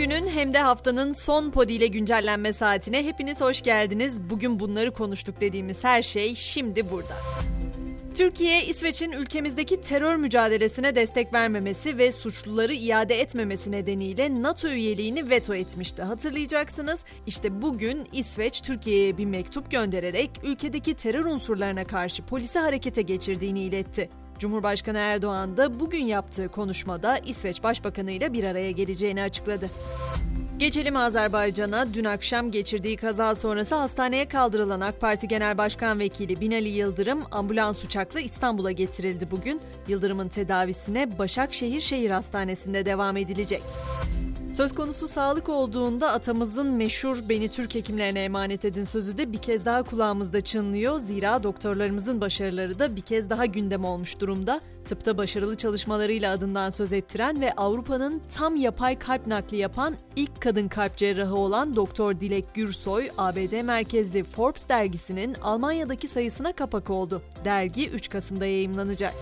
günün 0.00 0.26
hem 0.26 0.54
de 0.54 0.58
haftanın 0.58 1.12
son 1.12 1.50
podi 1.50 1.72
ile 1.72 1.86
güncellenme 1.86 2.52
saatine 2.52 3.06
hepiniz 3.06 3.40
hoş 3.40 3.62
geldiniz. 3.62 4.30
Bugün 4.30 4.60
bunları 4.60 4.90
konuştuk 4.90 5.40
dediğimiz 5.40 5.84
her 5.84 6.02
şey 6.02 6.34
şimdi 6.34 6.90
burada. 6.90 7.14
Türkiye, 8.14 8.64
İsveç'in 8.66 9.12
ülkemizdeki 9.12 9.80
terör 9.80 10.16
mücadelesine 10.16 10.94
destek 10.94 11.32
vermemesi 11.32 11.98
ve 11.98 12.12
suçluları 12.12 12.74
iade 12.74 13.20
etmemesi 13.20 13.72
nedeniyle 13.72 14.42
NATO 14.42 14.68
üyeliğini 14.68 15.30
veto 15.30 15.54
etmişti. 15.54 16.02
Hatırlayacaksınız. 16.02 17.04
İşte 17.26 17.62
bugün 17.62 18.08
İsveç 18.12 18.60
Türkiye'ye 18.60 19.18
bir 19.18 19.26
mektup 19.26 19.70
göndererek 19.70 20.30
ülkedeki 20.42 20.94
terör 20.94 21.24
unsurlarına 21.24 21.84
karşı 21.84 22.22
polisi 22.22 22.58
harekete 22.58 23.02
geçirdiğini 23.02 23.60
iletti. 23.60 24.10
Cumhurbaşkanı 24.40 24.98
Erdoğan 24.98 25.56
da 25.56 25.80
bugün 25.80 26.04
yaptığı 26.04 26.48
konuşmada 26.48 27.18
İsveç 27.18 27.62
Başbakanı 27.62 28.10
ile 28.10 28.32
bir 28.32 28.44
araya 28.44 28.70
geleceğini 28.70 29.22
açıkladı. 29.22 29.70
Geçelim 30.58 30.96
Azerbaycan'a. 30.96 31.94
Dün 31.94 32.04
akşam 32.04 32.50
geçirdiği 32.50 32.96
kaza 32.96 33.34
sonrası 33.34 33.74
hastaneye 33.74 34.28
kaldırılan 34.28 34.80
AK 34.80 35.00
Parti 35.00 35.28
Genel 35.28 35.58
Başkan 35.58 35.98
Vekili 35.98 36.40
Binali 36.40 36.68
Yıldırım 36.68 37.22
ambulans 37.30 37.84
uçakla 37.84 38.20
İstanbul'a 38.20 38.72
getirildi 38.72 39.30
bugün. 39.30 39.60
Yıldırım'ın 39.88 40.28
tedavisine 40.28 41.18
Başakşehir 41.18 41.80
Şehir 41.80 42.10
Hastanesi'nde 42.10 42.86
devam 42.86 43.16
edilecek. 43.16 43.62
Söz 44.60 44.74
konusu 44.74 45.08
sağlık 45.08 45.48
olduğunda 45.48 46.12
atamızın 46.12 46.66
meşhur 46.66 47.18
beni 47.28 47.48
Türk 47.48 47.74
hekimlerine 47.74 48.24
emanet 48.24 48.64
edin 48.64 48.84
sözü 48.84 49.18
de 49.18 49.32
bir 49.32 49.38
kez 49.38 49.64
daha 49.64 49.82
kulağımızda 49.82 50.40
çınlıyor. 50.40 50.98
Zira 50.98 51.42
doktorlarımızın 51.42 52.20
başarıları 52.20 52.78
da 52.78 52.96
bir 52.96 53.00
kez 53.00 53.30
daha 53.30 53.46
gündem 53.46 53.84
olmuş 53.84 54.20
durumda. 54.20 54.60
Tıpta 54.84 55.18
başarılı 55.18 55.56
çalışmalarıyla 55.56 56.32
adından 56.32 56.70
söz 56.70 56.92
ettiren 56.92 57.40
ve 57.40 57.52
Avrupa'nın 57.52 58.22
tam 58.36 58.56
yapay 58.56 58.98
kalp 58.98 59.26
nakli 59.26 59.56
yapan 59.56 59.94
ilk 60.16 60.40
kadın 60.40 60.68
kalp 60.68 60.96
cerrahı 60.96 61.36
olan 61.36 61.76
Doktor 61.76 62.20
Dilek 62.20 62.54
Gürsoy, 62.54 63.10
ABD 63.18 63.62
merkezli 63.62 64.24
Forbes 64.24 64.68
dergisinin 64.68 65.34
Almanya'daki 65.42 66.08
sayısına 66.08 66.52
kapak 66.52 66.90
oldu. 66.90 67.22
Dergi 67.44 67.88
3 67.88 68.08
Kasım'da 68.08 68.46
yayımlanacak. 68.46 69.14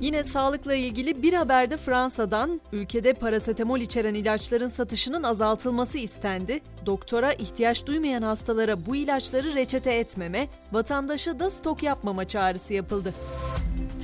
Yine 0.00 0.24
sağlıkla 0.24 0.74
ilgili 0.74 1.22
bir 1.22 1.32
haberde 1.32 1.76
Fransa'dan 1.76 2.60
ülkede 2.72 3.12
parasetamol 3.12 3.80
içeren 3.80 4.14
ilaçların 4.14 4.68
satışının 4.68 5.22
azaltılması 5.22 5.98
istendi. 5.98 6.60
Doktora 6.86 7.32
ihtiyaç 7.32 7.86
duymayan 7.86 8.22
hastalara 8.22 8.86
bu 8.86 8.96
ilaçları 8.96 9.54
reçete 9.54 9.94
etmeme, 9.94 10.48
vatandaşa 10.72 11.38
da 11.38 11.50
stok 11.50 11.82
yapmama 11.82 12.28
çağrısı 12.28 12.74
yapıldı. 12.74 13.14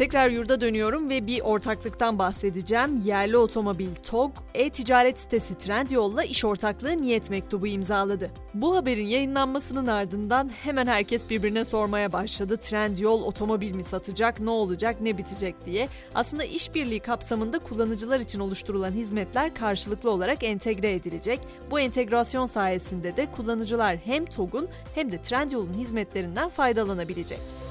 Tekrar 0.00 0.28
yurda 0.28 0.60
dönüyorum 0.60 1.10
ve 1.10 1.26
bir 1.26 1.40
ortaklıktan 1.40 2.18
bahsedeceğim. 2.18 3.02
Yerli 3.04 3.36
otomobil 3.36 3.94
TOG, 3.94 4.32
e-ticaret 4.54 5.20
sitesi 5.20 5.58
Trendyol'la 5.58 6.24
iş 6.24 6.44
ortaklığı 6.44 7.02
niyet 7.02 7.30
mektubu 7.30 7.66
imzaladı. 7.66 8.30
Bu 8.54 8.76
haberin 8.76 9.06
yayınlanmasının 9.06 9.86
ardından 9.86 10.48
hemen 10.48 10.86
herkes 10.86 11.30
birbirine 11.30 11.64
sormaya 11.64 12.12
başladı. 12.12 12.56
Trendyol 12.56 13.22
otomobil 13.22 13.72
mi 13.72 13.84
satacak, 13.84 14.40
ne 14.40 14.50
olacak, 14.50 15.00
ne 15.00 15.18
bitecek 15.18 15.66
diye. 15.66 15.88
Aslında 16.14 16.44
işbirliği 16.44 17.00
kapsamında 17.00 17.58
kullanıcılar 17.58 18.20
için 18.20 18.40
oluşturulan 18.40 18.92
hizmetler 18.92 19.54
karşılıklı 19.54 20.10
olarak 20.10 20.44
entegre 20.44 20.92
edilecek. 20.92 21.40
Bu 21.70 21.80
entegrasyon 21.80 22.46
sayesinde 22.46 23.16
de 23.16 23.26
kullanıcılar 23.36 23.96
hem 23.96 24.26
TOG'un 24.26 24.68
hem 24.94 25.12
de 25.12 25.22
Trendyol'un 25.22 25.74
hizmetlerinden 25.74 26.48
faydalanabilecek. 26.48 27.69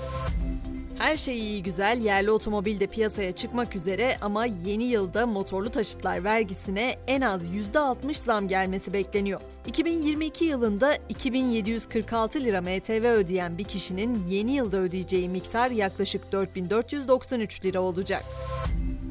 Her 1.00 1.18
şey 1.18 1.40
iyi 1.40 1.64
güzel, 1.64 2.02
yerli 2.02 2.32
otomobil 2.32 2.80
de 2.80 2.88
piyasaya 2.88 3.32
çıkmak 3.32 3.76
üzere 3.76 4.18
ama 4.22 4.46
yeni 4.46 4.84
yılda 4.84 5.26
motorlu 5.26 5.70
taşıtlar 5.70 6.24
vergisine 6.24 6.96
en 7.08 7.22
az 7.22 7.48
%60 7.50 8.14
zam 8.14 8.48
gelmesi 8.48 8.94
bekleniyor. 8.94 9.42
2022 9.68 10.46
yılında 10.46 10.96
2746 11.10 12.40
lira 12.40 12.62
MTV 12.62 13.06
ödeyen 13.06 13.58
bir 13.58 13.64
kişinin 13.64 14.28
yeni 14.30 14.52
yılda 14.52 14.78
ödeyeceği 14.78 15.30
miktar 15.30 15.72
yaklaşık 15.72 16.32
4493 16.32 17.66
lira 17.66 17.82
olacak. 17.82 18.24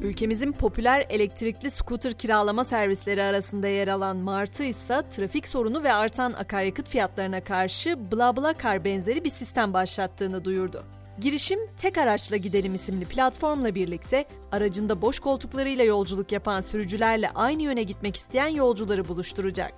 Ülkemizin 0.03 0.51
popüler 0.51 1.05
elektrikli 1.09 1.71
scooter 1.71 2.13
kiralama 2.13 2.63
servisleri 2.63 3.23
arasında 3.23 3.67
yer 3.67 3.87
alan 3.87 4.17
Martı 4.17 4.63
ise 4.63 5.03
trafik 5.15 5.47
sorunu 5.47 5.83
ve 5.83 5.93
artan 5.93 6.33
akaryakıt 6.33 6.89
fiyatlarına 6.89 7.43
karşı 7.43 8.11
BlaBlaCar 8.11 8.83
benzeri 8.83 9.23
bir 9.23 9.29
sistem 9.29 9.73
başlattığını 9.73 10.45
duyurdu. 10.45 10.83
Girişim 11.21 11.59
Tek 11.77 11.97
Araçla 11.97 12.37
Gidelim 12.37 12.75
isimli 12.75 13.05
platformla 13.05 13.75
birlikte 13.75 14.25
aracında 14.51 15.01
boş 15.01 15.19
koltuklarıyla 15.19 15.83
yolculuk 15.83 16.31
yapan 16.31 16.61
sürücülerle 16.61 17.29
aynı 17.29 17.61
yöne 17.61 17.83
gitmek 17.83 18.15
isteyen 18.17 18.47
yolcuları 18.47 19.07
buluşturacak. 19.07 19.73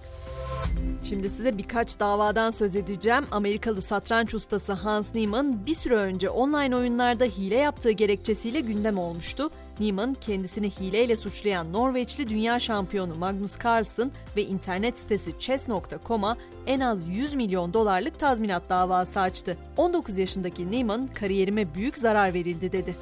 Şimdi 1.03 1.29
size 1.29 1.57
birkaç 1.57 1.99
davadan 1.99 2.49
söz 2.49 2.75
edeceğim. 2.75 3.23
Amerikalı 3.31 3.81
satranç 3.81 4.33
ustası 4.33 4.73
Hans 4.73 5.15
Niemann 5.15 5.65
bir 5.65 5.73
süre 5.73 5.95
önce 5.95 6.29
online 6.29 6.75
oyunlarda 6.75 7.25
hile 7.25 7.55
yaptığı 7.55 7.91
gerekçesiyle 7.91 8.59
gündem 8.59 8.97
olmuştu. 8.97 9.49
Niemann 9.79 10.13
kendisini 10.13 10.69
hileyle 10.69 11.15
suçlayan 11.15 11.73
Norveçli 11.73 12.29
dünya 12.29 12.59
şampiyonu 12.59 13.15
Magnus 13.15 13.57
Carlsen 13.65 14.11
ve 14.37 14.43
internet 14.43 14.97
sitesi 14.97 15.39
chess.com'a 15.39 16.37
en 16.67 16.79
az 16.79 17.07
100 17.07 17.33
milyon 17.33 17.73
dolarlık 17.73 18.19
tazminat 18.19 18.69
davası 18.69 19.19
açtı. 19.19 19.57
19 19.77 20.17
yaşındaki 20.17 20.71
Niemann 20.71 21.07
kariyerime 21.07 21.73
büyük 21.73 21.97
zarar 21.97 22.33
verildi 22.33 22.71
dedi. 22.71 22.95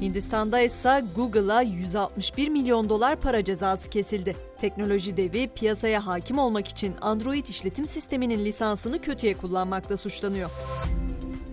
Hindistan'da 0.00 0.60
ise 0.60 1.04
Google'a 1.16 1.62
161 1.62 2.48
milyon 2.48 2.88
dolar 2.88 3.16
para 3.16 3.44
cezası 3.44 3.90
kesildi. 3.90 4.47
Teknoloji 4.60 5.16
devi 5.16 5.48
piyasaya 5.48 6.06
hakim 6.06 6.38
olmak 6.38 6.68
için 6.68 6.94
Android 7.00 7.46
işletim 7.46 7.86
sisteminin 7.86 8.44
lisansını 8.44 9.00
kötüye 9.00 9.34
kullanmakla 9.34 9.96
suçlanıyor. 9.96 10.50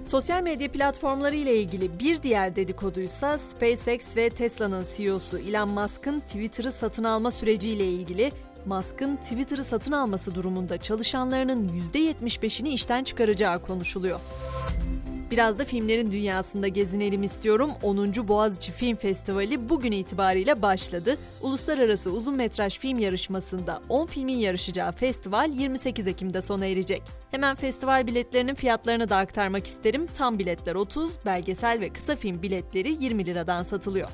Sosyal 0.05 0.43
medya 0.43 0.71
platformları 0.71 1.35
ile 1.35 1.55
ilgili 1.55 1.99
bir 1.99 2.21
diğer 2.21 2.55
dedikoduysa 2.55 3.37
SpaceX 3.37 4.17
ve 4.17 4.29
Tesla'nın 4.29 4.85
CEO'su 4.95 5.37
Elon 5.37 5.69
Musk'ın 5.69 6.19
Twitter'ı 6.19 6.71
satın 6.71 7.03
alma 7.03 7.31
süreciyle 7.31 7.85
ilgili 7.85 8.31
Musk'ın 8.65 9.15
Twitter'ı 9.15 9.63
satın 9.63 9.91
alması 9.91 10.35
durumunda 10.35 10.77
çalışanlarının 10.77 11.81
%75'ini 11.93 12.67
işten 12.67 13.03
çıkaracağı 13.03 13.61
konuşuluyor. 13.61 14.19
Biraz 15.35 15.59
da 15.59 15.65
filmlerin 15.65 16.11
dünyasında 16.11 16.67
gezinelim 16.67 17.23
istiyorum. 17.23 17.71
10. 17.83 18.27
Boğaziçi 18.27 18.71
Film 18.71 18.95
Festivali 18.95 19.69
bugün 19.69 19.91
itibariyle 19.91 20.61
başladı. 20.61 21.15
Uluslararası 21.41 22.11
uzun 22.11 22.35
metraj 22.35 22.79
film 22.79 22.99
yarışmasında 22.99 23.81
10 23.89 24.05
filmin 24.05 24.37
yarışacağı 24.37 24.91
festival 24.91 25.51
28 25.53 26.07
Ekim'de 26.07 26.41
sona 26.41 26.65
erecek. 26.65 27.03
Hemen 27.31 27.55
festival 27.55 28.07
biletlerinin 28.07 28.55
fiyatlarını 28.55 29.09
da 29.09 29.17
aktarmak 29.17 29.67
isterim. 29.67 30.07
Tam 30.17 30.39
biletler 30.39 30.75
30, 30.75 31.25
belgesel 31.25 31.79
ve 31.79 31.89
kısa 31.89 32.15
film 32.15 32.41
biletleri 32.41 33.03
20 33.03 33.25
liradan 33.25 33.63
satılıyor. 33.63 34.09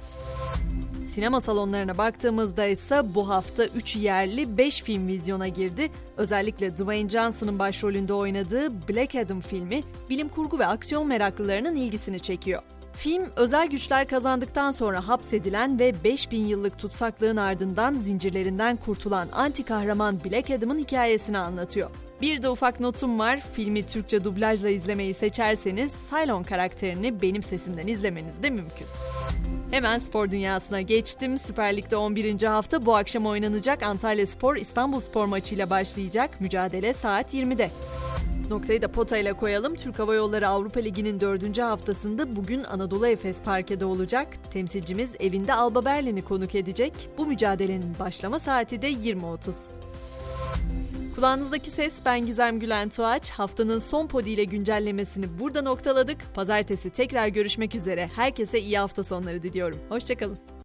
Sinema 1.11 1.41
salonlarına 1.41 1.97
baktığımızda 1.97 2.65
ise 2.65 3.01
bu 3.15 3.29
hafta 3.29 3.65
3 3.65 3.95
yerli 3.95 4.57
5 4.57 4.83
film 4.83 5.07
vizyona 5.07 5.47
girdi. 5.47 5.91
Özellikle 6.17 6.77
Dwayne 6.77 7.09
Johnson'ın 7.09 7.59
başrolünde 7.59 8.13
oynadığı 8.13 8.87
Black 8.89 9.15
Adam 9.15 9.41
filmi 9.41 9.83
bilim 10.09 10.29
kurgu 10.29 10.59
ve 10.59 10.65
aksiyon 10.65 11.07
meraklılarının 11.07 11.75
ilgisini 11.75 12.19
çekiyor. 12.19 12.61
Film 12.93 13.23
özel 13.35 13.67
güçler 13.67 14.07
kazandıktan 14.07 14.71
sonra 14.71 15.07
hapsedilen 15.07 15.79
ve 15.79 16.03
5000 16.03 16.45
yıllık 16.45 16.79
tutsaklığın 16.79 17.37
ardından 17.37 17.93
zincirlerinden 17.93 18.77
kurtulan 18.77 19.27
anti 19.33 19.63
kahraman 19.63 20.19
Black 20.23 20.49
Adam'ın 20.49 20.79
hikayesini 20.79 21.37
anlatıyor. 21.37 21.89
Bir 22.21 22.41
de 22.41 22.49
ufak 22.49 22.79
notum 22.79 23.19
var. 23.19 23.39
Filmi 23.53 23.85
Türkçe 23.85 24.23
dublajla 24.23 24.69
izlemeyi 24.69 25.13
seçerseniz 25.13 26.09
Cylon 26.09 26.43
karakterini 26.43 27.21
benim 27.21 27.43
sesimden 27.43 27.87
izlemeniz 27.87 28.43
de 28.43 28.49
mümkün. 28.49 28.87
Hemen 29.71 29.97
spor 29.97 30.31
dünyasına 30.31 30.81
geçtim. 30.81 31.37
Süper 31.37 31.77
Lig'de 31.77 31.95
11. 31.95 32.43
hafta 32.43 32.85
bu 32.85 32.95
akşam 32.95 33.25
oynanacak 33.25 33.83
Antalya 33.83 34.25
Spor 34.25 34.55
İstanbul 34.55 34.99
Spor 34.99 35.25
maçıyla 35.25 35.69
başlayacak. 35.69 36.41
Mücadele 36.41 36.93
saat 36.93 37.33
20'de. 37.33 37.69
Noktayı 38.49 38.81
da 38.81 38.87
potayla 38.87 39.33
koyalım. 39.33 39.75
Türk 39.75 39.99
Hava 39.99 40.15
Yolları 40.15 40.47
Avrupa 40.47 40.79
Ligi'nin 40.79 41.19
dördüncü 41.21 41.61
haftasında 41.61 42.35
bugün 42.35 42.63
Anadolu 42.63 43.07
Efes 43.07 43.41
Park'ede 43.41 43.85
olacak. 43.85 44.27
Temsilcimiz 44.51 45.11
evinde 45.19 45.53
Alba 45.53 45.85
Berlin'i 45.85 46.21
konuk 46.21 46.55
edecek. 46.55 46.93
Bu 47.17 47.25
mücadelenin 47.25 47.99
başlama 47.99 48.39
saati 48.39 48.81
de 48.81 48.91
20.30. 48.91 49.80
Kulağınızdaki 51.21 51.71
ses 51.71 51.99
ben 52.05 52.25
Gizem 52.25 52.59
Gülen 52.59 52.89
Tuğaç. 52.89 53.29
Haftanın 53.29 53.79
son 53.79 54.07
podi 54.07 54.29
ile 54.29 54.43
güncellemesini 54.43 55.39
burada 55.39 55.61
noktaladık. 55.61 56.17
Pazartesi 56.33 56.89
tekrar 56.89 57.27
görüşmek 57.27 57.75
üzere. 57.75 58.09
Herkese 58.15 58.61
iyi 58.61 58.77
hafta 58.77 59.03
sonları 59.03 59.43
diliyorum. 59.43 59.79
Hoşçakalın. 59.89 60.51